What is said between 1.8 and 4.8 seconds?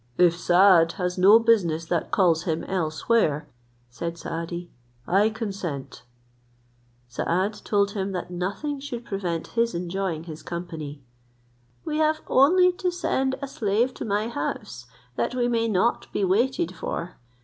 that calls him elsewhere," said Saadi,